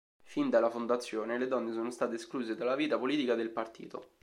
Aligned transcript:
Fin 0.23 0.49
dalla 0.49 0.71
fondazione 0.71 1.37
le 1.37 1.47
donne 1.47 1.73
sono 1.73 1.91
state 1.91 2.15
escluse 2.15 2.55
dalla 2.55 2.73
vita 2.75 2.97
politica 2.97 3.35
del 3.35 3.51
partito. 3.51 4.13